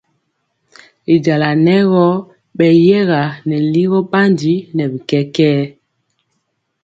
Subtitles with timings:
[1.13, 2.05] Y jala nɛ gɔ
[2.57, 5.61] beyɛga nɛ ligɔ bandi nɛ bi kɛkɛɛ.